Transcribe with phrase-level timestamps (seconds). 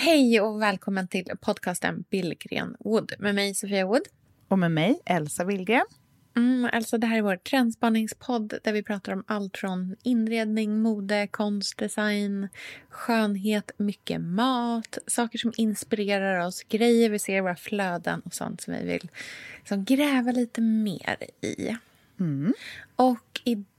[0.00, 4.02] Hej och välkommen till podcasten Billgren Wood med mig Sofia Wood.
[4.48, 5.86] Och med mig, Elsa Willgren.
[6.36, 11.26] Mm, alltså det här är vår trendspaningspodd där vi pratar om allt från inredning, mode,
[11.26, 12.48] konst, design,
[12.88, 18.60] skönhet, mycket mat, saker som inspirerar oss, grejer vi ser i våra flöden och sånt
[18.60, 19.10] som vi vill
[19.58, 21.76] liksom gräva lite mer i.
[22.20, 22.54] Mm.
[22.96, 23.77] Och idag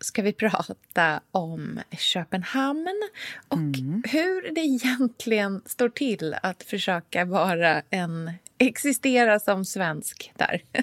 [0.00, 3.02] ska vi prata om Köpenhamn
[3.48, 4.02] och Mm.
[4.08, 10.62] hur det egentligen står till att försöka vara en existera som svensk där.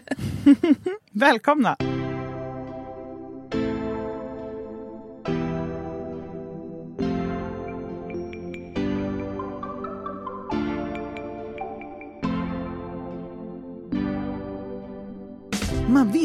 [1.12, 1.78] Välkomna!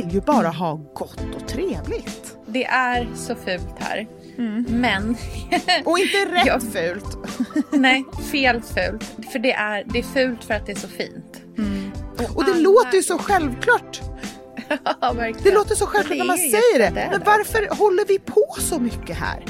[0.04, 2.36] Vill ju bara ha gott och trevligt.
[2.46, 4.06] Det är så fult här.
[4.68, 5.16] Men,
[5.84, 6.60] Och inte rätt Ja.
[6.60, 7.18] fult.
[7.72, 9.04] nej, fel fult.
[9.32, 11.42] För det är, det är fult för att det är så fint.
[12.34, 14.00] Och det alla- låter ju så självklart.
[15.00, 15.42] Ja, verkligen.
[15.44, 17.08] Det låter så självklart när man säger just det.
[17.10, 19.44] Men varför håller vi på så mycket här?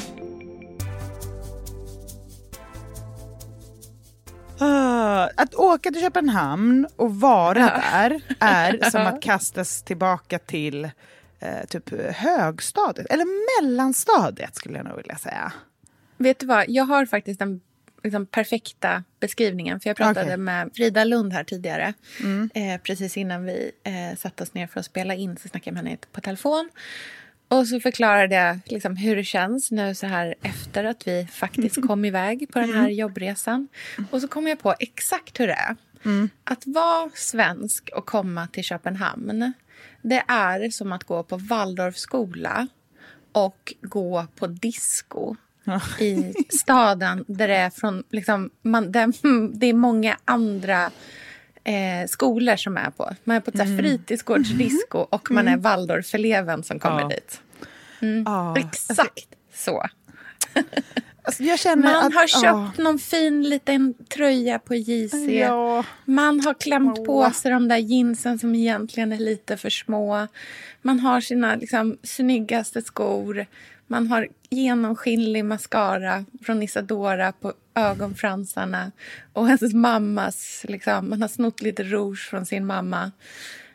[4.62, 10.84] Ah, Att åka till Köpenhamn och vara där är som att kastas tillbaka till
[11.40, 13.24] eh, typ högstadiet, eller
[13.62, 15.52] mellanstadiet skulle jag nog vilja säga.
[16.16, 17.60] Vet du vad, jag har faktiskt den
[18.02, 19.80] liksom, perfekta beskrivningen.
[19.80, 20.36] För jag pratade Okej.
[20.36, 21.94] med Frida Lund här tidigare.
[22.54, 25.84] Eh, precis innan vi eh, satte oss ner för att spela in så snackade jag
[25.84, 26.70] med henne på telefon.
[27.52, 31.86] Och så förklarade jag liksom, hur det känns nu så här efter att vi faktiskt
[31.86, 33.68] kom iväg på den här jobbresan.
[34.10, 35.76] Och så kom jag på exakt hur det är.
[36.44, 39.52] Att vara svensk och komma till Köpenhamn,
[40.02, 42.68] det är som att gå på Waldorfskola
[43.32, 45.36] och gå på disco
[46.00, 49.12] i staden där det är, från, liksom, man, där,
[49.58, 50.90] det är många andra
[51.64, 53.10] eh, skolor som är på.
[53.24, 53.78] Man är på ett mm.
[53.78, 57.08] fritidsgårdsdisco och man är Waldorfeleven som kommer Ja.
[57.08, 57.40] dit.
[58.26, 59.86] Ah, Exakt så.
[61.22, 61.42] alltså,
[61.76, 65.14] Man att, har köpt någon fin liten tröja på JC.
[65.28, 65.84] Ja.
[66.04, 67.06] Man har klämt Åh.
[67.06, 70.26] på sig de där jeansen som egentligen är lite för små.
[70.82, 73.46] Man har sina liksom, snyggaste skor.
[73.86, 78.92] Man har genomskinlig mascara från Isadora på ögonfransarna.
[79.32, 83.12] Och ens mammas, liksom, man har snott lite rouge från sin mamma.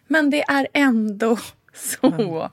[0.07, 1.37] Men det är ändå
[1.73, 2.51] så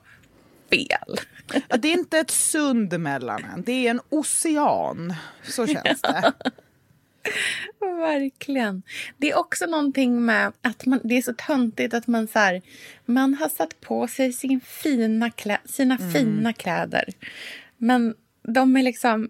[0.69, 1.19] fel.
[1.67, 5.13] Ja, det är inte ett sund mellan en, det är en ocean.
[5.43, 6.33] Så känns det.
[7.79, 8.83] Verkligen.
[9.17, 12.61] Det är också någonting med att man, det är så töntigt att man så här,
[13.05, 17.05] man har satt på sig sin fina klä, sina fina kläder.
[17.85, 19.29] Men de är liksom,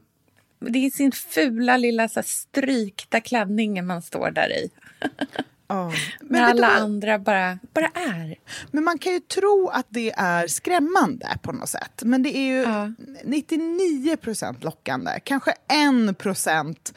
[0.59, 4.69] det är sin fula lilla så här, strykta klänning man står där i.
[5.67, 5.91] Ja.
[6.21, 6.77] Men alla vad?
[6.77, 8.35] andra bara, bara är.
[8.71, 12.01] Men man kan ju tro att det är skrämmande på något sätt.
[12.05, 12.91] Men det är ju Ja.
[13.23, 15.19] 99 procent lockande.
[15.23, 15.51] Kanske
[16.11, 16.93] 1 procent,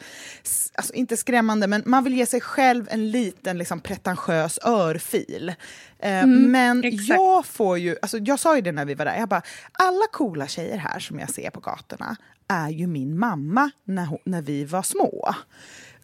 [0.75, 5.53] alltså inte skrämmande, men man vill ge sig själv en liten liksom, pretentiös örfil.
[5.99, 7.09] Eh, men exakt.
[7.09, 9.41] jag får ju, alltså, jag sa ju det när vi var där, jag bara,
[9.71, 12.15] alla coola tjejer här som jag ser på gatorna
[12.47, 15.35] är ju min mamma när, hon, när vi var små.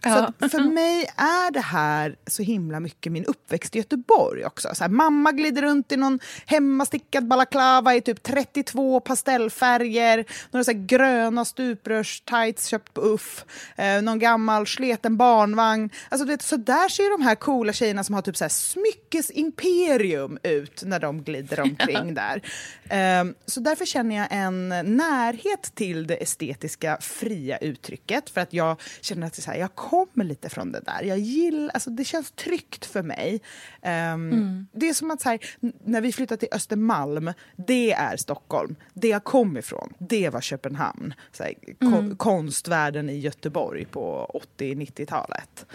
[0.03, 0.31] Så Ja.
[0.39, 4.69] att för mig är det här så himla mycket min uppväxt i Göteborg också.
[4.75, 10.71] Så här, mamma glider runt i någon hemmastickad balaklava i typ 32 pastellfärger, några så
[10.75, 13.45] gröna stuprörs-tights köpt på Uff,
[13.75, 15.89] eh, någon gammal sleten barnvagn.
[16.09, 18.49] Alltså, du vet, så där ser de här coola tjejerna som har typ så här
[18.49, 22.41] smyckesimperium ut när de glider omkring där.
[22.89, 28.81] Eh, så därför känner jag en närhet till det estetiska fria uttrycket för att jag
[29.01, 31.03] känner att det är så här, jag kommer lite från det där.
[31.03, 33.41] Jag gillar, alltså det känns tryggt för mig.
[33.81, 35.39] Ehm, Det är som att så här,
[35.85, 38.75] när vi flyttade till Östermalm, det är Stockholm.
[38.93, 41.13] Det jag kom ifrån, det var Köpenhamn.
[41.31, 45.65] Så här, ko- Konstvärlden i Göteborg på 80-90-talet.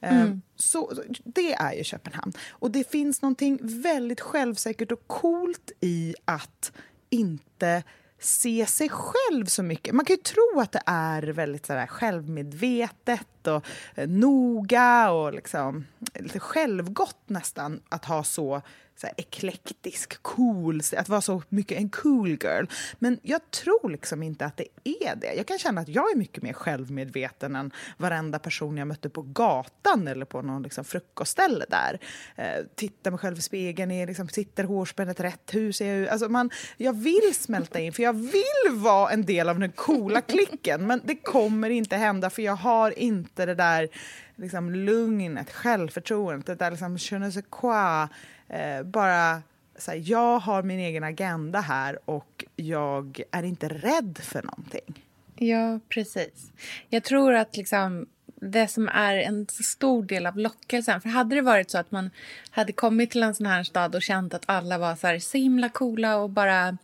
[0.00, 2.32] Ehm, Så så det är ju Köpenhamn.
[2.50, 6.72] Och det finns någonting väldigt självsäkert och coolt i att
[7.10, 7.82] inte
[8.20, 9.94] se sig själv så mycket.
[9.94, 15.32] Man kan ju tro att det är väldigt så där, självmedvetet och eh, noga och
[15.32, 18.62] liksom, eh, lite självgott nästan att ha så
[19.00, 22.64] så här, eklektisk, cool, att vara så mycket en cool girl.
[22.98, 25.34] Men jag tror liksom inte att det är det.
[25.34, 29.22] Jag kan känna att jag är mycket mer självmedveten än varenda person jag mötte på
[29.22, 32.00] gatan eller på någon liksom, frukostställe där.
[32.36, 36.08] Eh, tittar mig själv i spegeln, är, liksom, sitter hårspännet rätt, hur ser jag ut?
[36.08, 40.20] Alltså man, jag vill smälta in, för jag vill vara en del av den coola
[40.20, 40.86] klicken.
[40.86, 43.88] Men det kommer inte hända, för jag har inte det där
[44.36, 48.08] liksom, lugnet, självförtroendet, det där liksom, je ne sais quoi
[48.48, 49.42] eh, bara
[49.78, 55.04] så här, jag har min egen agenda här och jag är inte rädd för någonting.
[55.36, 56.52] Ja, precis.
[56.88, 58.06] Jag tror att liksom
[58.40, 61.00] det som är en stor del av lockelsen.
[61.00, 62.10] För hade det varit så att man
[62.50, 65.38] hade kommit till en sån här stad och känt att alla var så, här, så
[65.38, 66.78] himla coola och bara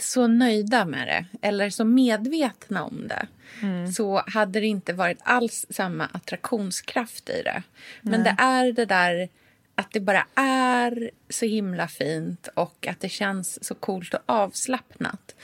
[0.00, 3.26] så nöjda med det eller så medvetna om det
[3.62, 3.92] mm.
[3.92, 7.62] så hade det inte varit alls samma attraktionskraft i det.
[8.00, 8.34] Men Nej.
[8.38, 9.28] det är det där
[9.74, 15.34] att det bara är så himla fint och att det känns så coolt och avslappnat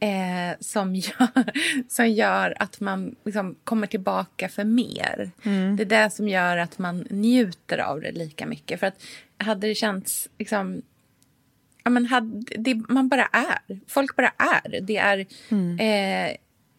[0.00, 1.28] eh, som, gör,
[1.88, 5.30] som gör att man liksom kommer tillbaka för mer.
[5.42, 5.76] Mm.
[5.76, 8.80] Det är det som gör att man njuter av det lika mycket.
[8.80, 9.02] För att
[9.38, 10.28] hade det känts...
[10.38, 10.82] Liksom,
[11.88, 13.80] ja, men hade, det, man bara är.
[13.86, 14.80] Folk bara är.
[14.80, 15.78] Det är mm.
[15.78, 16.36] eh,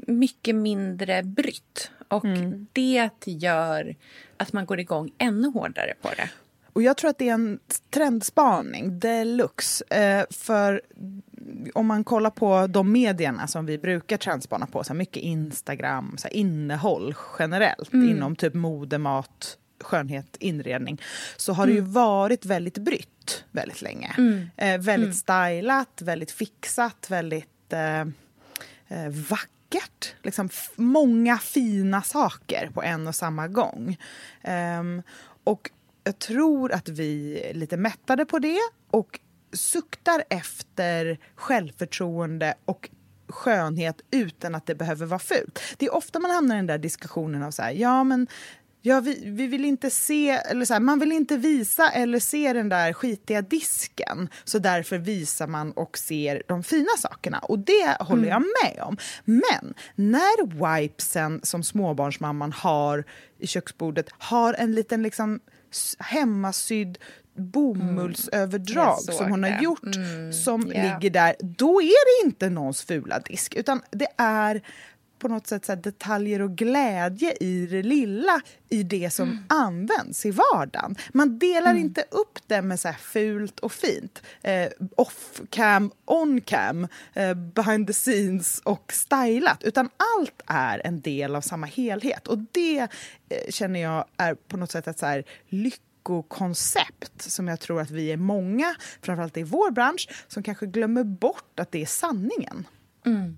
[0.08, 1.92] mycket mindre brytt.
[2.08, 2.68] Och mm.
[2.74, 3.96] det gör
[4.38, 6.30] att man går igång ännu hårdare på det.
[6.74, 7.60] Och jag tror att det är en
[7.90, 9.84] trendspaning deluxe.
[9.90, 10.82] Eh, för
[11.74, 16.28] om man kollar på de medierna som vi brukar trendspana på, så mycket Instagram, så
[16.28, 18.10] innehåll generellt mm.
[18.10, 21.02] inom typ mode, mat, skönhet, inredning,
[21.38, 21.76] så har mm.
[21.76, 21.94] det ju mm.
[21.94, 23.10] varit väldigt brytt
[23.52, 24.16] väldigt länge.
[24.18, 24.50] Mm.
[24.58, 25.54] Eh, väldigt mm.
[25.58, 28.02] stylat, väldigt fixat, väldigt eh,
[28.88, 30.16] eh, vackert.
[30.24, 33.98] Liksom många fina saker på en och samma gång.
[34.80, 35.02] Um,
[35.44, 35.72] och
[36.04, 38.60] jag tror att vi är lite mättade på det
[38.92, 39.20] och
[39.54, 42.90] suktar efter självförtroende och
[43.28, 45.62] skönhet utan att det behöver vara fult.
[45.78, 48.28] Det är ofta man hamnar i den där diskussionen av så här, ja men
[48.90, 52.54] Ja, vi, vi vill inte se, eller så här, man vill inte visa eller se
[52.54, 57.40] den där skitiga disken så därför visar man och ser de fina sakerna.
[57.40, 58.30] Och det håller mm.
[58.30, 58.98] jag med om.
[59.26, 63.04] Men när wipesen som småbarnsmamman har
[63.40, 65.40] i köksbordet har en liten liksom
[66.00, 66.98] hemmasydd
[67.36, 69.18] bomullsöverdrag mm.
[69.18, 70.34] som hon har gjort mm.
[70.34, 70.84] som yeah.
[70.84, 74.62] ligger där, då är det inte någons fula disk utan det är
[75.20, 79.44] på något sätt så detaljer och glädje i det lilla i det som mm.
[79.50, 80.96] används i vardagen.
[81.14, 81.84] Man delar mm.
[81.84, 84.22] inte upp det med så här fult och fint.
[84.42, 89.64] Eh, off cam, on cam, eh, behind the scenes och stylat.
[89.64, 92.28] Utan allt är en del av samma helhet.
[92.28, 92.88] Och det eh,
[93.50, 98.12] känner jag är på något sätt ett så här lyckokoncept som jag tror att vi
[98.12, 102.68] är många, framförallt i vår bransch, som kanske glömmer bort att det är sanningen.
[103.06, 103.38] Mm.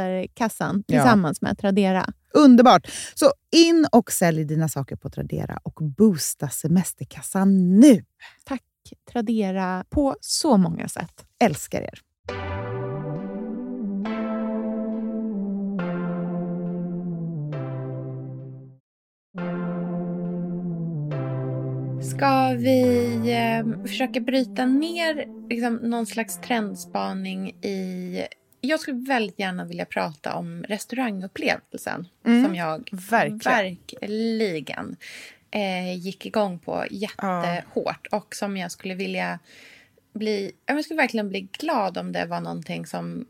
[0.00, 1.48] Influencerkassan tillsammans ja.
[1.48, 2.06] med Tradera.
[2.34, 2.86] Underbart!
[3.14, 8.04] Så in och sälj dina saker på Tradera och boosta semesterkassan nu!
[8.44, 8.62] Tack
[9.12, 11.24] Tradera på så många sätt.
[11.38, 12.00] Älskar er!
[22.02, 28.22] Ska vi eh, försöka bryta ner liksom, någon slags trendspaning i
[28.60, 33.38] jag skulle väldigt gärna vilja prata om restaurangupplevelsen som jag verkligen.
[33.38, 34.96] verkligen
[35.50, 39.38] eh, gick igång på jättehårt och som jag skulle vilja
[40.12, 40.52] bli...
[40.66, 43.26] Jag skulle verkligen bli glad om det var någonting som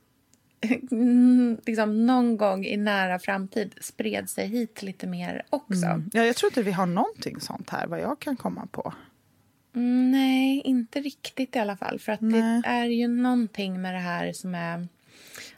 [1.67, 5.87] liksom någon gång i nära framtid spred sig hit lite mer också.
[5.87, 6.11] Mm.
[6.13, 8.95] Ja, jag tror inte vi har någonting sånt här, vad jag kan komma på.
[9.75, 11.99] Mm, nej, inte riktigt i alla fall.
[11.99, 12.63] För att Nej.
[12.63, 14.89] det är ju någonting med det här som är...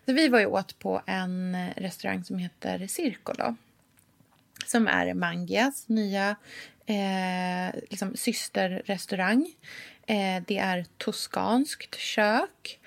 [0.05, 3.57] Vi var ju åt på en restaurang som heter Circolo.
[4.67, 6.37] Som är Mangias nya
[6.87, 9.47] eh, liksom systerrestaurang.
[10.07, 12.81] Eh, det är toskanskt kök.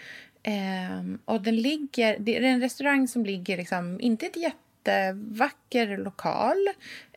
[0.44, 6.68] Eh, och den ligger, det är en restaurang som ligger liksom, inte ett jättevacker lokal.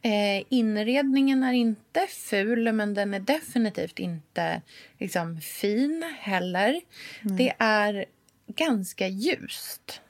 [0.02, 4.62] Eh, inredningen är inte ful, men den är definitivt inte
[4.98, 6.80] liksom, fin heller.
[7.22, 8.04] Det är
[8.56, 10.00] ganska ljust.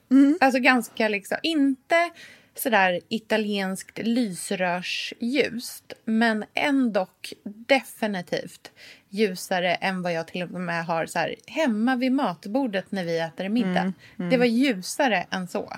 [0.40, 2.10] Alltså ganska liksom, inte
[2.54, 7.06] sådär italienskt lysrörsljust, men ändå
[7.44, 8.72] definitivt
[9.08, 13.18] ljusare än vad jag till och med har så här, hemma vid matbordet när vi
[13.18, 13.92] äter middag.
[14.16, 15.72] Det var ljusare än så.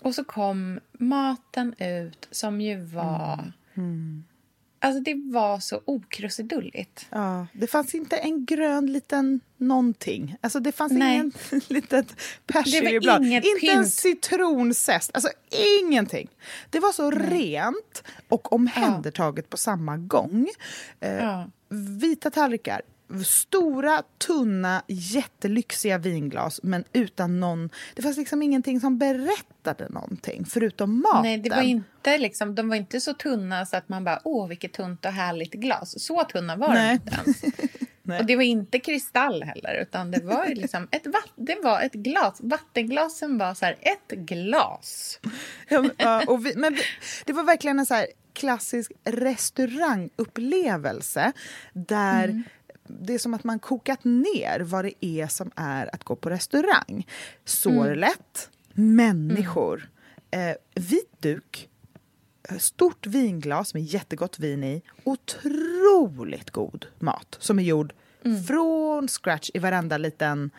[0.00, 3.52] Och så kom maten ut som ju var...
[4.84, 7.06] Alltså det var så okrusidulligt.
[7.10, 10.36] Ja, det fanns inte en grön liten någonting.
[10.40, 11.14] Alltså det fanns Nej.
[11.14, 11.32] ingen
[11.68, 12.20] litet
[13.22, 13.92] inget Inte en pynt.
[13.92, 15.10] citronzest.
[15.14, 15.28] Alltså
[15.82, 16.28] ingenting.
[16.70, 20.48] Det var så rent och omhändertaget på samma gång.
[21.00, 21.46] Eh, Ja.
[22.00, 22.82] Vita tallrikar.
[23.24, 27.70] Stora, tunna, jättelyxiga vinglas men utan någon...
[27.94, 31.22] Det fanns liksom ingenting som berättade någonting förutom maten.
[31.22, 34.48] Nej, det var inte liksom, de var inte så tunna så att man bara åh
[34.48, 36.00] vilket tunt och härligt glas.
[36.00, 37.00] Så tunna var Nej.
[37.04, 37.42] de inte ens.
[38.20, 41.06] Och det var inte kristall heller, utan det var liksom ett,
[41.36, 42.38] det var ett glas.
[42.40, 45.20] Vattenglasen var så här, ett glas.
[45.98, 46.76] Ja, och vi, men
[47.24, 51.32] det var verkligen en så här klassisk restaurangupplevelse
[51.72, 52.42] där
[52.86, 56.30] det är som att man kokat ner vad det är som är att gå på
[56.30, 57.06] restaurang.
[57.44, 59.90] Sorlet, människor,
[60.30, 61.68] eh, vit duk,
[62.48, 67.92] eh, stort vinglas med jättegott vin i, otroligt god mat som är gjord
[68.48, 70.50] från scratch i varenda liten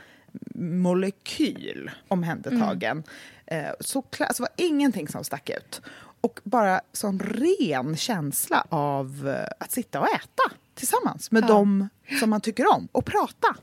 [0.55, 3.03] molekyl omhändertagen.
[3.46, 5.82] Eh, så det var ingenting som stack ut.
[6.22, 11.89] Och bara sån ren känsla av eh, att sitta och äta tillsammans med dem
[12.20, 13.55] som man tycker om och prata.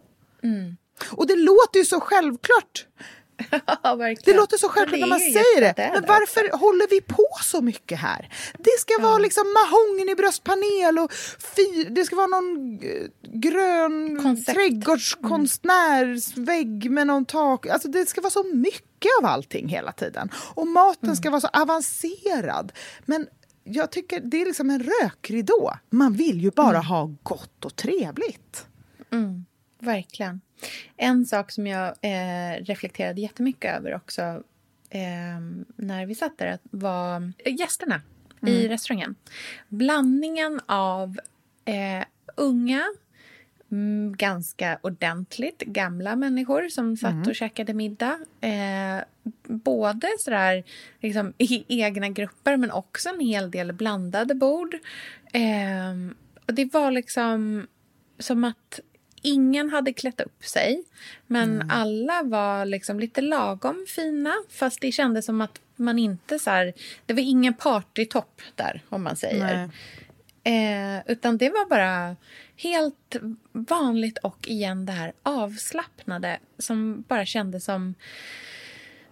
[1.10, 2.86] Och det låter ju så självklart.
[3.82, 3.96] Ja.
[4.24, 5.82] Det låter så självklart när är man säger det.
[5.82, 6.08] är Men det.
[6.08, 8.28] varför håller vi på så mycket här?
[8.58, 9.44] Det ska vara liksom
[10.16, 11.12] bröstpanel och
[11.56, 13.06] fyr, det ska vara någon eh,
[13.40, 14.58] grön Koncept.
[14.58, 17.66] trädgårdskonstnärsvägg med någon tak.
[17.66, 20.28] Alltså det ska vara så mycket av allting hela tiden.
[20.54, 22.72] Och maten ska vara så avancerad.
[23.04, 23.26] Men
[23.64, 25.72] jag tycker det är liksom en rökridå.
[25.90, 28.66] Man vill ju bara ha gott och trevligt.
[29.78, 30.40] Verkligen.
[30.96, 34.22] En sak som jag eh, reflekterade jättemycket över också
[34.90, 35.40] eh,
[35.76, 38.00] när vi satt där var gästerna
[38.46, 39.14] i restaurangen.
[39.68, 41.18] Blandningen av
[41.64, 42.04] eh,
[42.36, 42.94] unga, mm,
[44.16, 48.18] ganska ordentligt gamla människor som satt och käkade middag.
[48.40, 49.04] Eh,
[49.46, 50.64] både sådär,
[51.00, 54.74] liksom, i egna grupper men också en hel del blandade bord.
[55.32, 56.14] Eh,
[56.46, 57.66] och det var liksom
[58.18, 58.80] som att
[59.22, 60.84] ingen hade klätt upp sig.
[61.26, 64.34] Men alla var liksom lite lagom fina.
[64.50, 66.72] Fast det kändes som att man inte så här,
[67.06, 69.70] Det var ingen partytopp där, om man säger.
[70.44, 72.16] Eh, utan det var bara
[72.56, 73.16] helt
[73.52, 77.94] vanligt och igen det här avslappnade som bara kändes som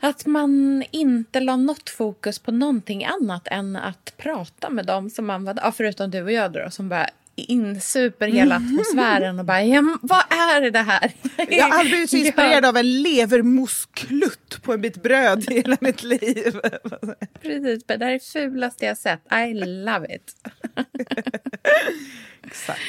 [0.00, 5.26] att man inte la något fokus på någonting annat än att prata med dem som
[5.26, 7.08] man var ja, förutom du och jag då, som bara
[7.40, 11.12] insuper hela atmosfären och bara, ja, vad är det här?
[11.48, 15.76] Jag har aldrig blivit så inspirerad av en levermossklutt på en bit bröd i hela
[15.80, 16.60] mitt liv.
[17.42, 19.20] Precis, det här är det fulaste jag sett.
[19.32, 20.34] I love it.
[22.46, 22.80] Exakt.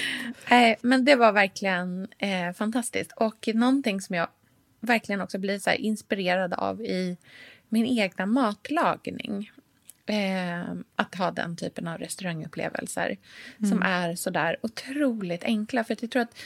[0.50, 3.12] Eh, men det var verkligen eh, fantastiskt.
[3.15, 4.27] Och någonting som jag
[4.79, 7.17] verkligen också blir så inspirerad av i
[7.70, 9.51] min egna matlagning.
[10.12, 13.18] Eh, att ha den typen av restaurangupplevelser
[13.70, 15.84] som är så där otroligt enkla.
[15.84, 16.39] För jag tror att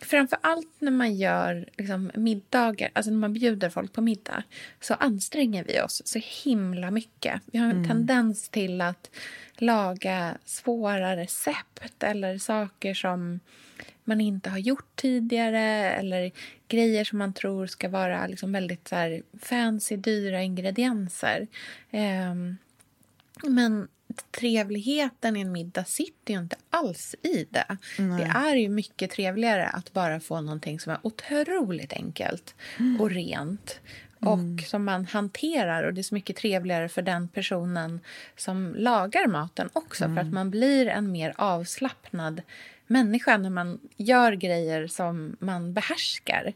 [0.00, 4.42] framför allt när man gör liksom, middagar, alltså när man bjuder folk på middag,
[4.80, 7.42] så anstränger vi oss så himla mycket.
[7.46, 7.88] Vi har en mm.
[7.88, 9.10] tendens till att
[9.54, 13.40] laga svåra recept eller saker som
[14.04, 16.32] man inte har gjort tidigare eller
[16.68, 21.46] grejer som man tror ska vara liksom väldigt så fancy, dyra ingredienser.
[21.90, 22.56] Um,
[23.42, 23.88] men
[24.30, 27.76] trevligheten i en middag sitter ju inte alls i det.
[27.98, 28.18] Nej.
[28.18, 33.00] Det är ju mycket trevligare att bara få någonting som är otroligt enkelt mm.
[33.00, 33.80] och rent
[34.20, 34.58] och mm.
[34.58, 35.82] som man hanterar.
[35.84, 38.00] Och Det är så mycket trevligare för den personen
[38.36, 40.14] som lagar maten också mm.
[40.14, 40.34] för att mm.
[40.34, 42.42] man blir en mer avslappnad
[42.86, 46.52] människa när man gör grejer som man behärskar.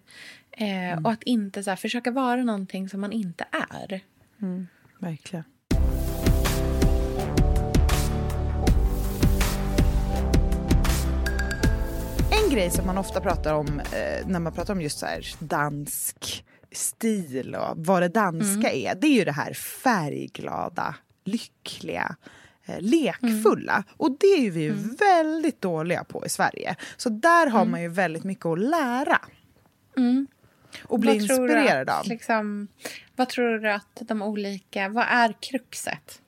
[0.51, 1.05] Eh, mm.
[1.05, 4.01] Och att inte så här, försöka vara någonting som man inte är.
[4.43, 4.67] Mm.
[4.99, 5.45] Verkligen.
[12.51, 15.27] En grej som man ofta pratar om eh, när man pratar om just så här
[15.39, 18.87] dansk stil och vad det danska mm.
[18.87, 22.17] är, det är ju det här färgglada, lyckliga,
[22.67, 23.73] eh, lekfulla.
[23.73, 23.85] Mm.
[23.97, 24.97] Och det är vi mm.
[24.97, 26.77] väldigt dåliga på i Sverige.
[26.97, 27.71] Så där har mm.
[27.71, 29.21] man ju väldigt mycket att lära.
[29.97, 30.27] Mm.
[30.83, 32.07] Och bli inspirerad att, av.
[32.07, 32.69] Liksom,
[33.17, 34.89] vad tror du att de olika...
[34.89, 36.21] Vad är kruxet?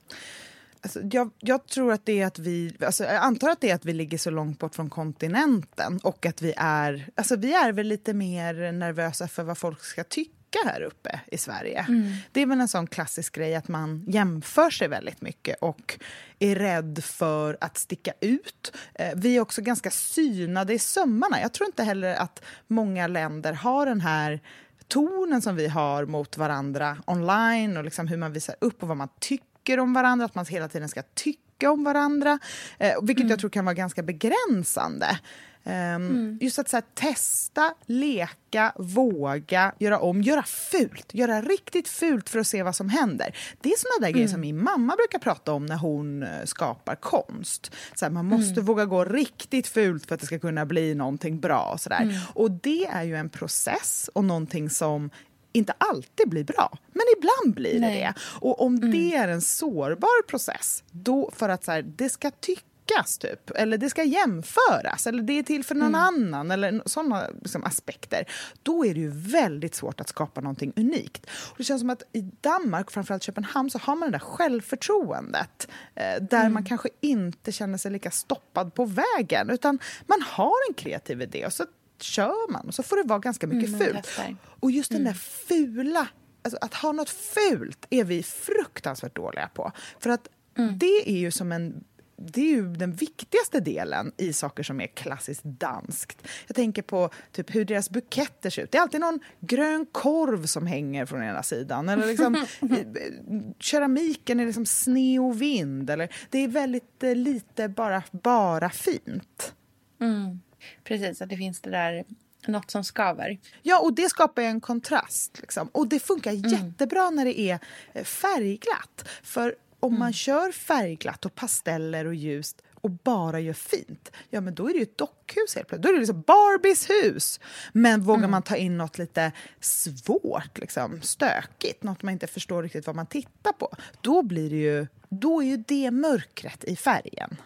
[0.83, 3.75] Alltså, jag, jag, tror att det är att vi, alltså, jag antar att det är
[3.75, 7.71] att vi ligger så långt bort från kontinenten och att vi är, alltså vi är
[7.71, 11.85] väl lite mer nervösa för vad folk ska tycka här uppe i Sverige.
[11.89, 12.13] Mm.
[12.31, 15.99] Det är väl en sån klassisk grej att man jämför sig väldigt mycket och
[16.39, 18.77] är rädd för att sticka ut.
[18.93, 21.41] Eh, vi är också ganska synade i sömmarna.
[21.41, 24.39] Jag tror inte heller att många länder har den här
[24.87, 28.97] tonen som vi har mot varandra online och liksom hur man visar upp och vad
[28.97, 32.39] man tycker tycker om varandra, att man hela tiden ska tycka om varandra.
[32.77, 33.29] Eh, vilket mm.
[33.29, 35.19] jag tror kan vara ganska begränsande.
[35.65, 36.37] Um, mm.
[36.41, 41.13] Just att så här, testa, leka, våga, göra om, göra fult.
[41.13, 43.37] Göra riktigt fult för att se vad som händer.
[43.61, 44.13] Det är såna där mm.
[44.13, 47.71] grejer som min mamma brukar prata om när hon uh, skapar konst.
[47.95, 48.65] Så här, man måste mm.
[48.65, 51.75] våga gå riktigt fult för att det ska kunna bli någonting bra.
[51.79, 52.15] Så mm.
[52.33, 55.09] Och det är ju en process och någonting som
[55.53, 58.13] inte alltid blir bra, men ibland blir det det.
[58.19, 58.91] Och om mm.
[58.91, 63.77] det är en sårbar process, då för att så här, det ska tyckas typ, eller
[63.77, 66.01] det ska jämföras, eller det är till för någon mm.
[66.01, 68.25] annan, eller sådana liksom, aspekter,
[68.63, 71.25] då är det ju väldigt svårt att skapa någonting unikt.
[71.25, 75.67] Och det känns som att i Danmark, framförallt Köpenhamn, så har man det där självförtroendet,
[75.95, 76.53] eh, där mm.
[76.53, 81.45] man kanske inte känner sig lika stoppad på vägen, utan man har en kreativ idé,
[81.45, 81.65] och så
[82.03, 84.19] kör man och så får det vara ganska mycket mm, fult.
[84.59, 85.13] Och just den mm.
[85.13, 86.07] där fula,
[86.41, 89.71] alltså att ha något fult är vi fruktansvärt dåliga på.
[89.99, 90.77] För att mm.
[90.77, 91.83] det är ju som en
[92.17, 96.27] det är ju den viktigaste delen i saker som är klassiskt danskt.
[96.47, 98.71] Jag tänker på typ hur deras buketter ser ut.
[98.71, 101.89] Det är alltid någon grön korv som hänger från ena sidan.
[101.89, 102.45] Eller liksom,
[103.59, 105.89] keramiken är liksom sne och vind.
[105.89, 109.53] Eller, det är väldigt eh, lite bara, bara fint.
[110.01, 110.39] Mm.
[110.83, 112.05] Precis, att det finns det där
[112.47, 113.39] något som skaver.
[113.61, 115.39] Ja, och det skapar en kontrast.
[115.41, 115.67] Liksom.
[115.67, 116.51] Och det funkar mm.
[116.51, 117.59] jättebra när det är
[117.93, 119.09] eh, färgglatt.
[119.23, 119.99] För om mm.
[119.99, 124.73] man kör färgglatt och pasteller och ljust och bara gör fint, ja men då är
[124.73, 125.81] det ju ett dockhus helt plötsligt.
[125.81, 127.39] Då är det liksom Barbies hus.
[127.73, 128.31] Men vågar mm.
[128.31, 133.05] man ta in något lite svårt, liksom, stökigt, något man inte förstår riktigt vad man
[133.05, 137.37] tittar på, då blir det ju, då är ju det mörkret i färgen.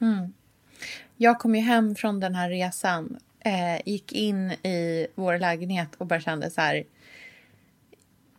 [0.00, 0.32] Mm.
[1.22, 6.06] Jag kom ju hem från den här resan, eh, gick in i vår lägenhet och
[6.06, 6.84] bara kände så här...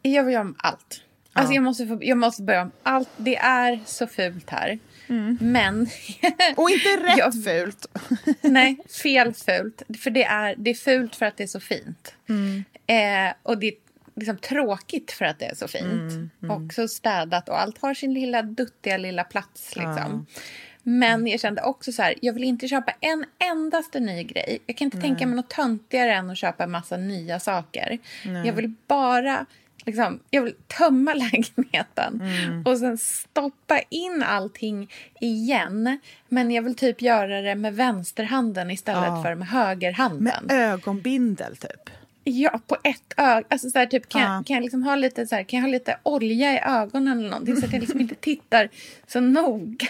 [0.01, 1.01] Jag vill göra om allt.
[1.23, 1.29] Ja.
[1.33, 3.09] Alltså jag, måste få, jag måste börja om allt.
[3.17, 4.79] Det är så fult här.
[5.07, 5.37] Mm.
[5.41, 5.81] Men...
[6.55, 7.85] och inte rätt jag, fult.
[8.41, 9.81] nej, fel fult.
[10.03, 12.15] För det är, det är fult för att det är så fint.
[12.29, 12.63] Mm.
[12.87, 13.73] Eh, och det är
[14.15, 15.83] liksom tråkigt för att det är så fint.
[16.11, 16.51] Mm, mm.
[16.51, 19.75] Och så städat och allt har sin lilla duttiga lilla plats.
[19.75, 20.27] Liksom.
[20.35, 20.41] Ja.
[20.83, 24.59] Men jag kände också så här, jag vill inte köpa en endaste ny grej.
[24.65, 25.07] Jag kan inte Nej.
[25.07, 27.97] tänka mig något töntigare än att köpa en massa nya saker.
[28.25, 28.47] Nej.
[28.47, 29.45] Jag vill bara
[29.85, 32.65] liksom, jag vill tömma lägenheten mm.
[32.65, 35.99] och sen stoppa in allting igen.
[36.27, 39.23] Men jag vill typ göra det med vänsterhanden istället ja.
[39.23, 40.45] för med högerhanden.
[40.45, 41.89] Med ögonbindel typ?
[42.23, 43.45] Ja, på ett öga.
[43.49, 44.43] Alltså så här, typ, kan, ja.
[44.45, 47.29] kan, jag liksom ha lite, så här, kan jag ha lite olja i ögonen eller
[47.29, 48.69] någonting så att jag liksom inte tittar
[49.07, 49.87] så noga.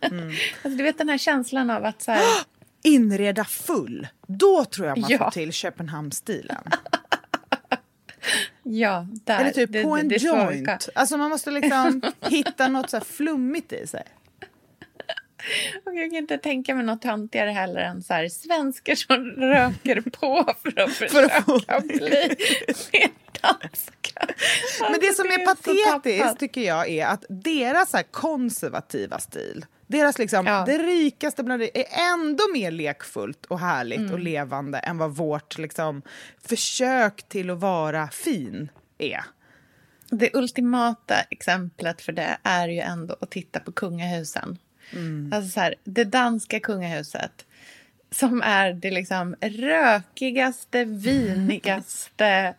[0.00, 0.28] Mm.
[0.62, 2.22] alltså, du vet den här känslan av att så här...
[2.82, 4.08] Inreda full.
[4.26, 5.18] Då tror jag man ja.
[5.18, 6.62] får till Köpenhamnsstilen.
[8.62, 9.40] ja, där.
[9.40, 10.88] Eller typ det, på en det, det joint.
[10.94, 14.04] Alltså man måste liksom hitta något så flummigt i sig.
[15.84, 20.00] Och jag kan inte tänka mig något töntigare heller än så här, svenskar som röker
[20.00, 22.36] på för att försöka för att bli
[22.92, 24.26] mer danska.
[24.90, 30.18] Men det som är, är patetiskt tycker jag är att deras så konservativa stil deras
[30.18, 30.64] liksom, ja.
[30.66, 34.12] det rikaste bland det är ändå mer lekfullt och härligt mm.
[34.12, 36.02] och levande än vad vårt liksom,
[36.48, 39.24] försök till att vara fin är.
[40.10, 44.58] Det ultimata exemplet för det är ju ändå att titta på kungahusen.
[44.96, 45.32] Mm.
[45.32, 47.46] Alltså så här, det danska kungahuset
[48.10, 52.54] som är det liksom rökigaste, vinigaste...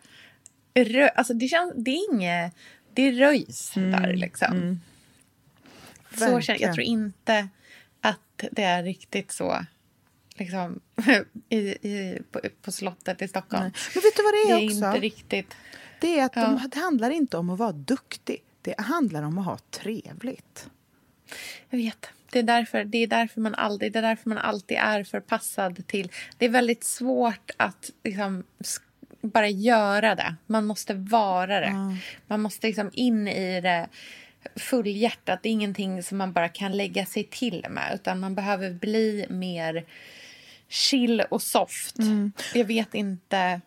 [0.74, 2.54] Rö alltså det, känns, det är inget...
[2.94, 3.90] Det röjs mm.
[3.90, 4.56] där liksom.
[4.56, 4.80] Mm.
[6.14, 7.48] Så känner, jag tror inte
[8.00, 9.64] att det är riktigt så
[10.34, 10.80] liksom,
[11.48, 13.62] i, i, på, på slottet i Stockholm.
[13.62, 13.72] Nej.
[13.94, 14.86] Men vet du vad det är, det är också?
[14.86, 15.56] Inte riktigt.
[16.00, 16.42] Det är att ja.
[16.42, 18.42] de, det handlar inte om att vara duktig.
[18.62, 20.70] Det handlar om att ha trevligt.
[21.70, 22.08] Jag vet.
[22.30, 25.86] Det är, därför, det, är därför man aldrig, det är därför man alltid är förpassad
[25.86, 26.10] till...
[26.38, 28.44] Det är väldigt svårt att liksom,
[29.20, 30.34] bara göra det.
[30.46, 31.66] Man måste vara det.
[31.66, 31.96] Mm.
[32.26, 33.88] Man måste liksom in i det
[34.56, 35.42] fullhjärtat.
[35.42, 37.92] Det är ingenting som man bara kan lägga sig till med.
[37.94, 39.84] Utan man behöver bli mer
[40.68, 41.98] chill och soft.
[41.98, 42.32] Mm.
[42.54, 43.60] Jag vet inte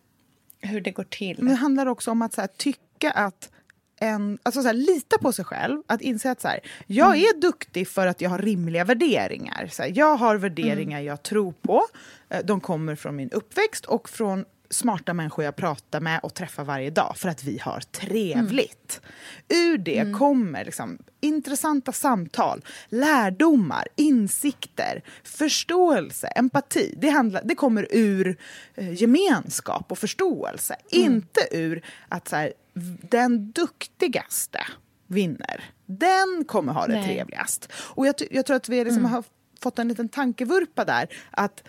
[0.62, 1.38] hur det går till.
[1.40, 3.50] Men det handlar också om att här, tycka att
[4.00, 7.20] en, alltså så här, lita på sig själv, att inse att så här, jag mm.
[7.20, 9.68] är duktig för att jag har rimliga värderingar.
[9.72, 11.08] Så här, jag har värderingar mm.
[11.08, 11.86] jag tror på,
[12.30, 16.64] eh, de kommer från min uppväxt och från smarta människor jag pratar med och träffar
[16.64, 19.02] varje dag för att vi har trevligt.
[19.50, 19.74] Mm.
[19.74, 20.18] Ur det mm.
[20.18, 26.94] kommer liksom, intressanta samtal, lärdomar, insikter, förståelse, empati.
[26.98, 28.38] Det, handlar, det kommer ur
[28.76, 31.14] eh, gemenskap och förståelse, mm.
[31.14, 32.54] inte ur att så här,
[33.10, 34.60] den duktigaste
[35.08, 35.64] vinner.
[35.86, 37.06] Den kommer ha det Nej.
[37.06, 37.72] trevligast.
[37.74, 39.12] Och jag, jag tror att vi liksom mm.
[39.12, 39.24] har
[39.62, 41.08] fått en liten tankevurpa där.
[41.32, 41.64] att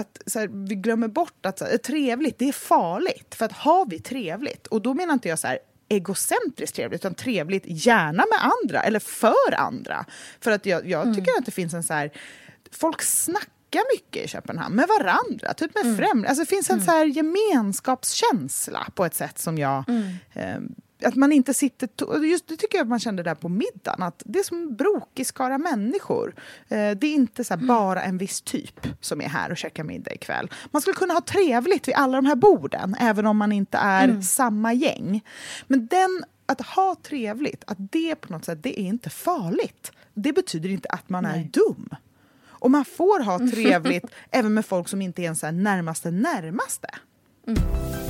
[0.00, 3.34] att här, vi glömmer bort att så här, trevligt, det är farligt.
[3.34, 5.58] För att har vi trevligt, och då menar inte jag så här
[5.88, 10.04] egocentriskt trevligt, utan trevligt gärna med andra, eller för andra.
[10.40, 11.38] För att jag, jag tycker mm.
[11.38, 12.10] att det finns en så här,
[12.70, 15.96] folk snackar mycket i Köpenhamn med varandra, typ med mm.
[15.96, 16.28] främlingar.
[16.28, 16.86] Alltså det finns en mm.
[16.86, 20.08] så här gemenskapskänsla på ett sätt som jag mm.
[20.32, 20.60] eh,
[21.04, 21.88] att man inte sitter...
[22.24, 24.02] Just det tycker jag man kände där på middagen.
[24.02, 26.34] Att det är som en brokig skara människor.
[26.68, 27.66] Eh, det är inte så mm.
[27.66, 30.50] bara en viss typ som är här och käkar middag ikväll.
[30.70, 34.04] Man skulle kunna ha trevligt vid alla de här borden, även om man inte är
[34.04, 34.22] mm.
[34.22, 35.24] samma gäng.
[35.66, 39.92] Men den, att ha trevligt, att det på något sätt, det är inte farligt.
[40.14, 41.40] Det betyder inte att man Nej.
[41.40, 41.88] är dum.
[42.48, 46.88] Och man får ha trevligt även med folk som inte är ens är närmaste närmaste.
[47.46, 48.09] Mm.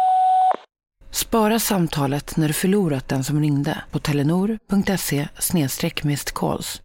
[1.31, 5.27] Spara samtalet när du förlorat den som ringde på telenor.se
[6.33, 6.81] calls.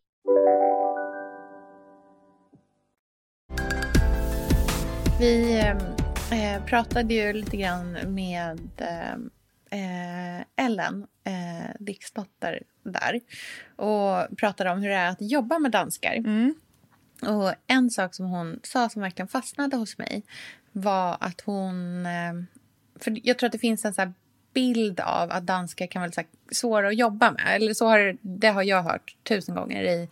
[5.19, 5.59] Vi
[6.33, 8.61] eh, pratade ju lite grann med
[9.71, 13.21] eh, Ellen, eh, Dicks dotter, där
[13.77, 16.15] och pratade om hur det är att jobba med danskar.
[16.15, 16.55] Mm.
[17.23, 20.23] Och En sak som hon sa som verkligen fastnade hos mig
[20.73, 22.33] var att hon eh,
[23.01, 24.13] för jag tror att det finns en så
[24.57, 27.57] bild av att danskar kan vara så svåra att jobba med.
[27.57, 30.09] Eller så har, det har jag hört tusen gånger i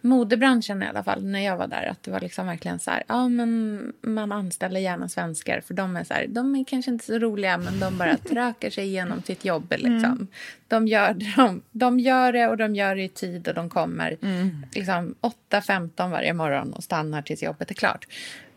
[0.00, 1.86] modebranschen i alla fall, när jag var där.
[1.86, 5.96] Att det var liksom verkligen så här, ja men man anställer gärna svenskar för de
[5.96, 9.22] är så här, de är kanske inte så roliga men de bara trökar sig igenom
[9.22, 10.04] sitt jobb liksom.
[10.04, 10.26] Mm.
[10.68, 14.16] De, gör, de, de gör det och de gör det i tid och de kommer
[14.22, 14.66] mm.
[14.72, 15.14] liksom
[15.50, 18.06] 8.15 varje morgon och stannar tills jobbet är klart.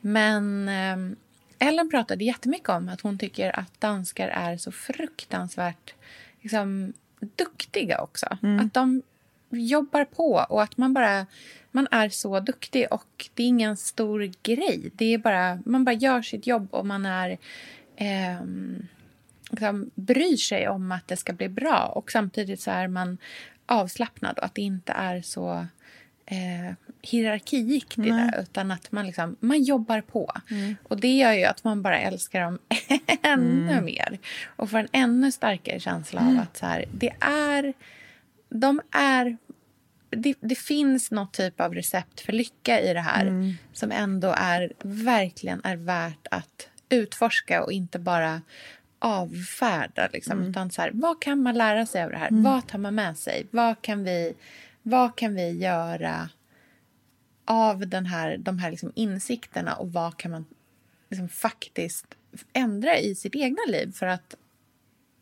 [0.02, 1.18] Men eh,
[1.62, 5.94] Ellen pratade jättemycket om att hon tycker att danskar är så fruktansvärt
[6.42, 8.38] liksom, duktiga också.
[8.44, 8.66] Mm.
[8.66, 9.02] Att de
[9.50, 11.26] jobbar på och att man bara
[11.72, 14.92] man är så duktig och det är ingen stor grej.
[14.94, 17.38] Det är bara, man bara gör sitt jobb och man är...
[17.96, 18.42] Eh,
[19.50, 23.18] liksom, bryr sig om att det ska bli bra och samtidigt så är man
[23.66, 25.66] avslappnad och att det inte är så
[26.26, 30.32] eh, hierarkiikt i det utan att man, liksom, man jobbar på.
[30.52, 30.76] Mm.
[30.84, 32.60] Och det gör ju att man bara älskar dem
[33.24, 33.86] ännu Mm.
[33.86, 34.20] mer
[34.56, 37.74] och får en ännu starkare känsla av att så här, det är...
[38.50, 39.38] De är
[40.10, 43.54] det, det finns något typ av recept för lycka i det här Mm.
[43.74, 48.42] som ändå är verkligen är värt att utforska och inte bara
[49.00, 50.10] avfärda.
[50.14, 50.38] Liksom.
[50.38, 50.50] Mm.
[50.50, 52.28] Utan så här, vad kan man lära sig av det här?
[52.32, 53.48] Vad tar man med sig?
[53.52, 54.34] Vad kan vi,
[54.82, 56.30] vad kan vi göra
[57.46, 60.46] av den här, de här liksom insikterna och vad kan man
[61.10, 62.06] liksom faktiskt
[62.54, 64.36] ändra i sitt egna liv för att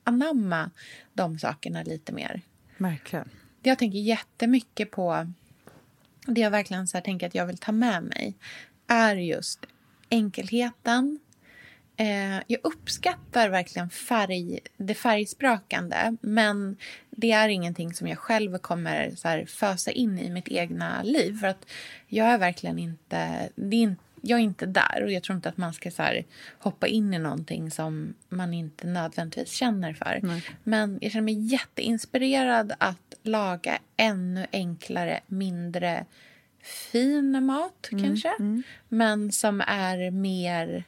[0.03, 0.71] anamma
[1.13, 2.41] de sakerna lite mer?
[2.77, 3.29] Verkligen.
[3.61, 5.33] Jag tänker jättemycket på...
[6.25, 8.33] Det jag verkligen så tänker att jag vill ta med mig
[8.87, 9.65] är just
[10.09, 11.19] enkelheten.
[11.99, 16.77] Eh, jag uppskattar verkligen färg, det färgsprakande men
[17.09, 21.39] det är ingenting som jag själv kommer så här, fösa in i mitt egna liv.
[21.39, 21.65] För att
[22.07, 23.49] jag är verkligen inte...
[23.55, 26.03] Det är inte jag är inte där och jag tror inte att man ska så
[26.03, 26.25] här,
[26.59, 30.19] hoppa in i någonting som man inte nödvändigtvis känner för.
[30.63, 36.05] Men jag känner mig jätteinspirerad att laga ännu enklare, mindre
[36.61, 38.33] fin mat kanske.
[38.89, 40.83] Men som är mer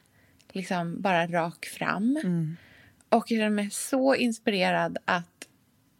[0.52, 2.18] liksom bara rak fram.
[3.08, 5.48] Och jag känner mig så inspirerad att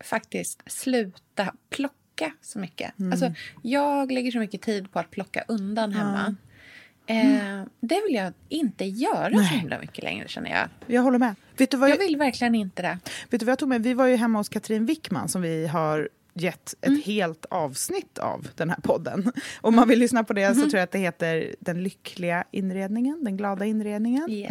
[0.05, 2.93] faktiskt sluta plocka så mycket.
[3.13, 6.37] Alltså, jag lägger så mycket tid på att plocka undan hemma.
[7.07, 10.69] Eh, det vill jag inte göra så himla mycket längre känner jag.
[10.87, 11.35] Jag håller med.
[11.57, 12.99] Vet du vad Jag vill verkligen inte det.
[13.31, 13.83] Vet du vad jag tog med?
[13.83, 17.03] Vi var ju hemma hos Katrin Wickman som vi har gett ett Mm.
[17.05, 19.33] helt avsnitt av den här podden.
[19.61, 20.55] Om man vill lyssna på det Mm-hmm.
[20.55, 24.31] så tror jag att det heter Den lyckliga inredningen, den glada inredningen.
[24.31, 24.51] Yes.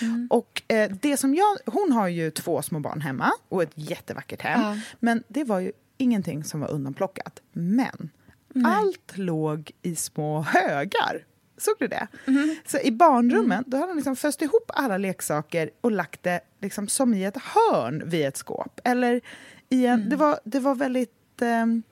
[0.00, 0.28] Mm.
[0.30, 4.42] Och eh, det som jag, hon har ju två små barn hemma och ett jättevackert
[4.42, 4.60] hem.
[4.60, 4.76] Ja.
[5.00, 7.40] Men det var ju ingenting som var undanplockat.
[7.52, 8.10] Men
[8.64, 11.24] allt låg i små högar.
[11.58, 12.06] Såg du det?
[12.26, 12.54] Mm-hmm.
[12.66, 16.88] Så i barnrummen då hade hon liksom föst ihop alla leksaker och lagt det liksom
[16.88, 18.80] som i ett hörn vid ett skåp.
[18.84, 19.20] Eller
[19.68, 21.12] i en, det, var, det var väldigt...
[21.42, 21.82] ehm,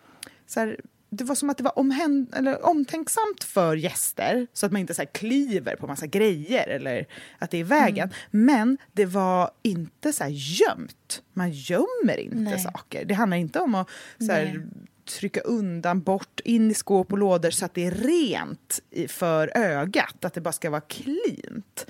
[0.46, 0.80] så här,
[1.10, 4.94] det var som att det var omhän, eller omtänksamt för gäster så att man inte
[4.94, 7.06] så här kliver på massa grejer eller
[7.38, 8.10] att det är i vägen.
[8.30, 11.22] Men det var inte så här gömt.
[11.32, 12.58] Man gömmer inte Nej.
[12.58, 13.04] saker.
[13.04, 14.66] Det handlar inte om att så här,
[15.08, 20.24] trycka undan, bort, in i skåp och lådor så att det är rent för ögat,
[20.24, 21.86] att det bara ska vara cleant.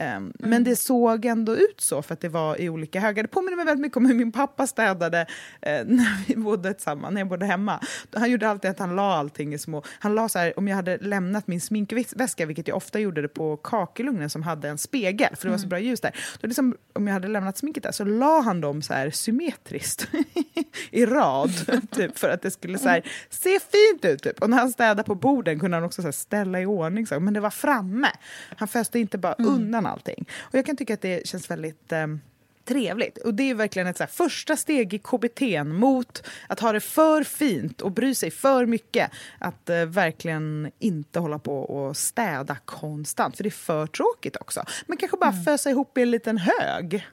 [0.00, 3.22] Ehm, Men det såg ändå ut så för att det var i olika högar.
[3.22, 5.20] Det påminner mig väldigt mycket om hur min pappa städade
[5.62, 7.80] eh, när vi bodde tillsammans, när jag bodde hemma.
[8.14, 9.82] Han gjorde alltid att han la allting i små...
[9.98, 13.28] Han la så här, om jag hade lämnat min sminkväska, vilket jag ofta gjorde det
[13.28, 16.16] på kakelugnen som hade en spegel, för det var så bra ljus där.
[16.40, 20.08] Då liksom, om jag hade lämnat sminket där så la han dem så här symmetriskt
[20.90, 21.50] i rad,
[21.90, 24.22] typ, för att det skulle så här, se fint ut.
[24.22, 24.42] Typ.
[24.42, 27.20] Och när han städade på borden kunde han också så här, ställa i ordning, så,
[27.20, 28.10] men det var framme.
[28.56, 30.24] Han föste inte bara undan allting.
[30.40, 31.92] Och jag kan tycka att det känns väldigt...
[31.92, 32.20] ehm,
[32.64, 33.18] trevligt.
[33.18, 36.80] Och det är verkligen ett så här, första steg i KBT mot att ha det
[36.80, 39.10] för fint och bry sig för mycket.
[39.38, 44.64] Att eh, verkligen inte hålla på och städa konstant, för det är för tråkigt också.
[44.86, 47.06] Men kanske bara fösa ihop i en liten hög.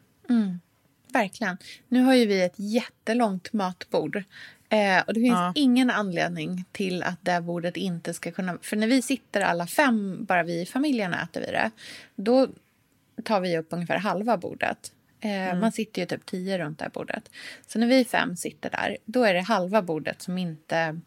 [1.13, 1.57] Verkligen.
[1.87, 4.23] Nu har ju vi ett jättelångt matbord.
[4.69, 5.51] Eh, och det finns Ja.
[5.55, 8.57] ingen anledning till att det bordet inte ska kunna...
[8.61, 11.71] För när vi sitter alla fem, bara vi i familjen äter vi det,
[12.15, 12.47] då
[13.23, 14.91] tar vi upp ungefär halva bordet.
[15.19, 17.29] Eh, Man sitter ju typ tio runt det här bordet.
[17.67, 20.99] Så när vi fem sitter där, då är det halva bordet som inte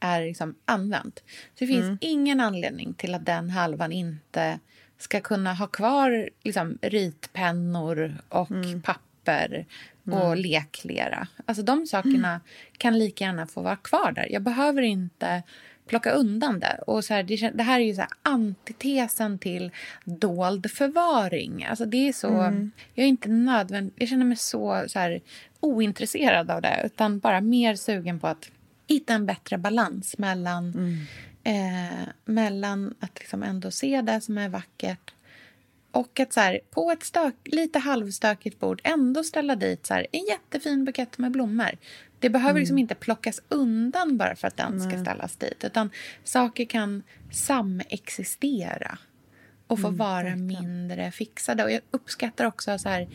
[0.00, 1.22] är liksom använt.
[1.26, 4.58] Så det finns ingen anledning till att den halvan inte
[4.98, 8.48] ska kunna ha kvar liksom, ritpennor och
[8.82, 9.66] papper
[10.04, 11.28] och leklera.
[11.46, 12.40] Alltså de sakerna
[12.78, 14.32] kan lika gärna få vara kvar där.
[14.32, 15.42] Jag behöver inte
[15.90, 16.78] plocka undan det.
[16.86, 19.70] Och så här, det, det här är ju så här antitesen till
[20.04, 21.64] dold förvaring.
[21.64, 22.26] Alltså det är så,
[22.94, 25.20] Jag är inte nödvänd, jag känner mig så, så här,
[25.60, 28.50] ointresserad av det utan bara mer sugen på att
[28.88, 30.72] hitta en bättre balans mellan,
[31.44, 35.12] eh, mellan att liksom ändå se det som är vackert
[35.92, 40.06] och att så här, på ett stök, lite halvstökigt bord ändå ställa dit så här,
[40.12, 41.70] en jättefin bukett med blommor.
[42.18, 45.64] Det behöver liksom inte plockas undan bara för att den ska ställas dit.
[45.64, 45.90] Utan
[46.24, 48.98] saker kan samexistera
[49.66, 51.64] och få vara mindre fixade.
[51.64, 53.08] Och jag uppskattar också så här,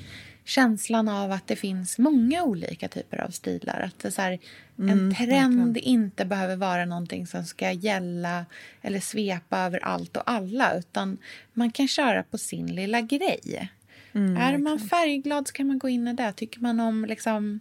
[0.45, 3.79] känslan av att det finns många olika typer av stilar.
[3.79, 4.39] Att det så här,
[4.77, 8.45] en trend inte behöver vara någonting som ska gälla
[8.81, 10.77] eller svepa över allt och alla.
[10.77, 11.17] Utan
[11.53, 13.71] man kan köra på sin lilla grej.
[14.13, 16.33] Mm, är man färgglad så kan man gå in i det.
[16.33, 17.59] Tycker man om liksom,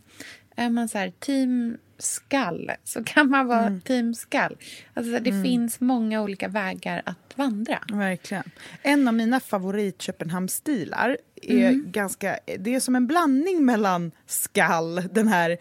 [0.57, 3.81] är man så här team skall så kan man vara Mm.
[3.81, 4.57] team skall.
[4.95, 5.43] Alltså, det Mm.
[5.43, 7.79] finns många olika vägar att vandra.
[7.93, 8.51] Verkligen.
[8.83, 11.85] En av mina favorit Köpenhamnsstilar är Mm.
[11.93, 12.39] ganska...
[12.59, 15.57] Det är som en blandning mellan skall, den här eh,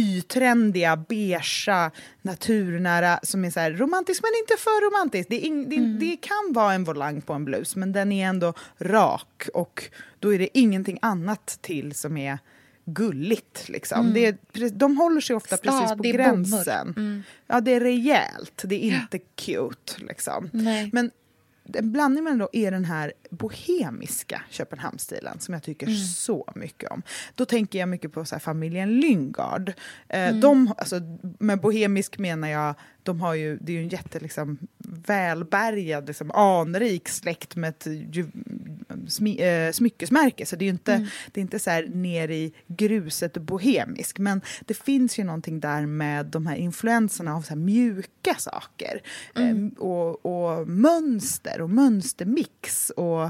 [0.00, 1.90] nytrendiga, beigea,
[2.22, 5.28] naturnära som är så här romantisk men inte för romantisk.
[5.28, 5.98] Det, ing, det, Mm.
[5.98, 9.84] det kan vara en volang på en blus men den är ändå rak och
[10.20, 12.38] då är det ingenting annat till som är
[12.86, 13.68] gulligt.
[13.68, 14.00] Liksom.
[14.00, 14.12] Mm.
[14.14, 16.94] Det är, de håller sig ofta precis på Stadig gränsen.
[16.96, 17.22] Mm.
[17.46, 18.62] Ja, det är rejält.
[18.64, 19.92] Det är inte cute.
[19.98, 20.50] Liksom.
[20.92, 21.10] Men
[21.74, 25.98] en blandning med då är den här bohemiska Köpenhamnsstilen som jag tycker Mm.
[25.98, 27.02] så mycket om.
[27.34, 29.68] Då tänker jag mycket på så familjen Lyngard.
[30.08, 30.40] Eh, Mm.
[30.40, 31.00] de, alltså,
[31.38, 36.30] med bohemisk menar jag, de har ju, det är ju en jätte liksom, välbärgad, liksom,
[36.30, 38.26] anrik släkt med ett ju,
[39.08, 40.46] smy, eh, smyckesmärke.
[40.46, 41.08] Så det är ju inte, Mm.
[41.32, 44.18] det är inte så här ner i gruset bohemisk.
[44.18, 49.02] Men det finns ju någonting där med de här influenserna av så mjuka saker.
[49.34, 52.90] Eh, och, och mönster och mönstermix.
[52.90, 53.25] Och,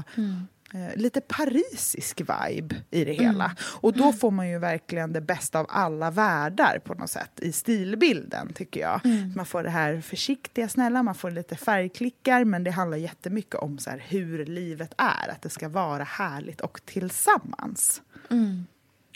[0.73, 3.45] eh, lite parisisk vibe i det hela.
[3.45, 3.57] Mm.
[3.61, 7.51] Och då får man ju verkligen det bästa av alla världar på något sätt i
[7.51, 9.05] stilbilden tycker jag.
[9.05, 9.33] Mm.
[9.35, 13.77] Man får det här försiktiga, snälla, man får lite färgklickar men det handlar jättemycket om
[13.77, 18.01] så här, hur livet är, att det ska vara härligt och tillsammans.
[18.29, 18.65] Mm.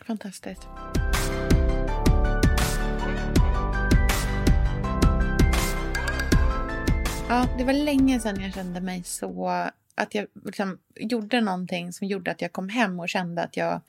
[0.06, 0.67] Fantastiskt.
[7.30, 9.52] Ja, det var länge sedan jag kände mig så...
[10.02, 13.82] Att jag liksom gjorde någonting som gjorde att jag kom hem och kände att jag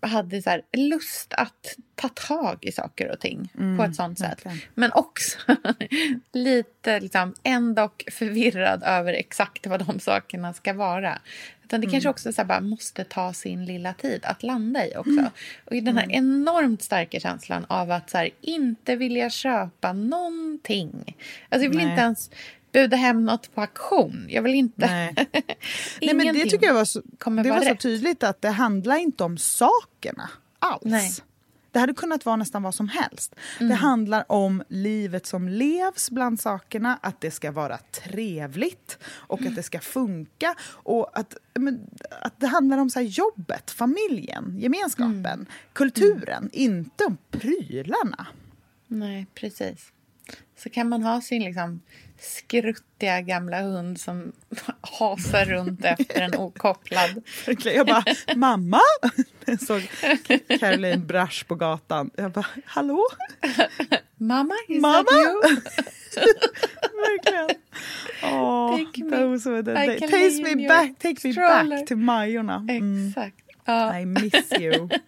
[0.00, 4.28] hade så lust att ta tag i saker och ting Mm, på ett sånt sätt.
[4.28, 4.58] verkligen.
[4.74, 5.38] Men också
[6.32, 11.18] lite liksom, ändå förvirrad över exakt vad de sakerna ska vara.
[11.64, 14.96] Utan det kanske också så här, bara måste ta sin lilla tid att landa i
[14.96, 15.30] också.
[15.64, 21.16] Och i den här enormt starka känslan av att så här, inte vilja köpa någonting.
[21.48, 21.90] Alltså jag vill Nej.
[21.90, 22.30] inte ens
[22.76, 24.26] buda hem något på auktion.
[24.28, 24.86] Jag vill inte...
[24.86, 25.14] Nej.
[26.00, 27.02] Nej, men det tycker jag var så,
[27.42, 30.82] det var så tydligt att det handlar inte om sakerna alls.
[30.84, 31.12] Nej.
[31.72, 33.34] Det hade kunnat vara nästan vad som helst.
[33.60, 33.68] Mm.
[33.68, 39.50] Det handlar om livet som levs bland sakerna, att det ska vara trevligt och Mm.
[39.52, 40.54] att det ska funka.
[40.68, 41.80] Och att, men,
[42.22, 45.46] att det handlar om så här jobbet, familjen, gemenskapen, Mm.
[45.72, 48.26] kulturen, inte om prylarna.
[48.86, 49.92] Nej, precis.
[50.58, 51.80] Så kan man ha sin liksom
[52.20, 54.32] skruttiga gamla hund som
[54.98, 57.22] hasar runt efter en okopplad.
[57.64, 58.04] Jag bara,
[58.36, 58.80] mamma!
[59.44, 59.82] Jag såg
[60.60, 62.10] Caroline Brasch på gatan.
[62.16, 63.02] Jag bara, hallå?
[64.16, 65.04] Mamma, is Mamma?
[65.04, 65.56] that you?
[66.96, 67.62] Verkligen.
[68.22, 69.10] Åh, Take me.
[69.10, 69.16] the
[70.44, 71.76] lay me back, take me stroller.
[71.78, 72.66] back till Majorna.
[72.68, 73.08] Mm.
[73.08, 73.36] Exakt.
[73.64, 73.98] Ja.
[73.98, 74.88] I miss you.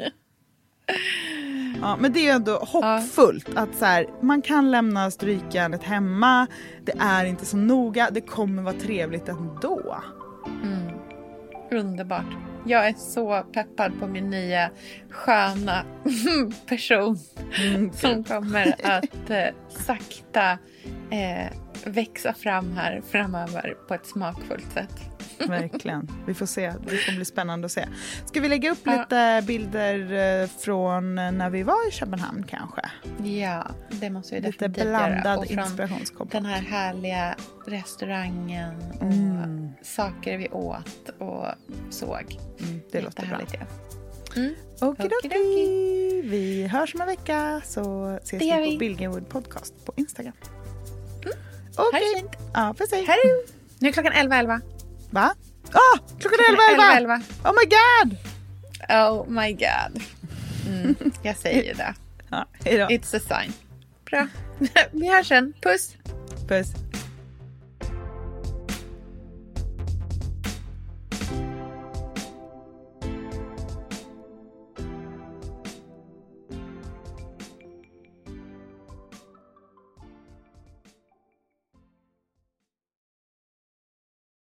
[1.81, 6.46] Ja, men det är ändå hoppfullt att så här, man kan lämna strykjärnet hemma,
[6.85, 10.03] det är inte så noga, det kommer vara trevligt ändå.
[10.62, 10.92] Mm.
[11.70, 12.37] Underbart.
[12.66, 14.70] Jag är så peppad på min nya
[15.11, 15.85] sköna
[16.66, 17.18] person
[17.64, 20.51] Mm, som kommer att eh, sakta
[21.11, 21.53] eh,
[21.85, 25.17] växa fram här framöver på ett smakfullt sätt.
[25.46, 26.09] Verkligen.
[26.27, 26.72] Vi får se.
[26.87, 27.88] Det får bli spännande att se.
[28.27, 28.92] Ska vi lägga upp Ja.
[29.01, 32.81] lite bilder eh, från när vi var i Köpenhamn kanske?
[33.24, 35.09] Ja, det måste vi Lite definitivt göra.
[35.09, 36.42] blandad Och från inspirationskoppling.
[36.42, 37.35] Den här härliga
[37.66, 39.68] restaurangen och Mm.
[39.83, 41.46] saker vi åt och
[41.90, 42.38] såg.
[42.61, 43.40] Mm, det låter bra.
[43.53, 43.61] Ja.
[44.37, 44.55] Mm.
[44.81, 46.22] Okidoki.
[46.24, 48.79] Vi hörs om en vecka så ses Det vi gör på vi.
[48.79, 50.33] Billgrenwood podcast på Instagram.
[51.77, 52.01] Ha Okej.
[52.14, 52.33] det fint.
[52.55, 53.07] Ja, puss hej.
[53.07, 53.53] Då!
[53.79, 54.61] Nu är klockan 11.11.
[55.11, 55.35] Va?
[55.73, 56.62] Ah, klockan är 11,
[56.97, 56.97] 11.
[56.97, 57.21] 11.
[57.44, 58.16] Oh my god!
[58.88, 60.03] Oh my god.
[60.66, 61.94] Mm, jag säger det.
[62.31, 62.85] Ja, hej då.
[62.87, 63.53] It's a sign.
[64.11, 64.27] Bra.
[64.92, 65.53] Vi hörs sen.
[65.61, 65.97] Puss!
[66.49, 66.73] Puss.